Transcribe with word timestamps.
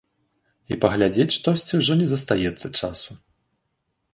І 0.75 0.77
паглядзець 0.85 1.35
штосьці 1.35 1.73
ўжо 1.81 1.99
не 2.01 2.07
застаецца 2.13 2.67
часу. 2.79 3.11